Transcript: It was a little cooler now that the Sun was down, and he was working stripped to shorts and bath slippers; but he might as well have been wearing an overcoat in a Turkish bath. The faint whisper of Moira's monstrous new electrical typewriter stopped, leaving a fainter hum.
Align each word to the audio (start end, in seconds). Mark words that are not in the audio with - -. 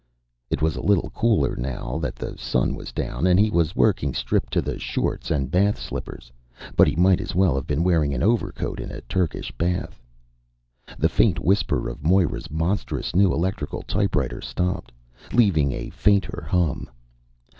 It 0.49 0.63
was 0.63 0.75
a 0.75 0.81
little 0.81 1.11
cooler 1.11 1.55
now 1.55 1.99
that 1.99 2.15
the 2.15 2.35
Sun 2.35 2.73
was 2.73 2.91
down, 2.91 3.27
and 3.27 3.39
he 3.39 3.51
was 3.51 3.75
working 3.75 4.15
stripped 4.15 4.53
to 4.53 4.79
shorts 4.79 5.29
and 5.29 5.51
bath 5.51 5.79
slippers; 5.79 6.31
but 6.75 6.87
he 6.87 6.95
might 6.95 7.21
as 7.21 7.35
well 7.35 7.53
have 7.53 7.67
been 7.67 7.83
wearing 7.83 8.11
an 8.15 8.23
overcoat 8.23 8.79
in 8.79 8.89
a 8.89 9.01
Turkish 9.01 9.51
bath. 9.51 10.01
The 10.97 11.07
faint 11.07 11.37
whisper 11.37 11.87
of 11.87 12.03
Moira's 12.03 12.49
monstrous 12.49 13.15
new 13.15 13.31
electrical 13.31 13.83
typewriter 13.83 14.41
stopped, 14.41 14.91
leaving 15.33 15.71
a 15.71 15.91
fainter 15.91 16.47
hum. 16.49 16.89